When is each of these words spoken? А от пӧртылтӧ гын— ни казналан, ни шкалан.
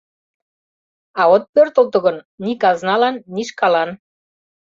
А 1.19 1.23
от 1.35 1.43
пӧртылтӧ 1.53 1.97
гын— 2.05 2.17
ни 2.43 2.53
казналан, 2.61 3.15
ни 3.35 3.43
шкалан. 3.49 3.89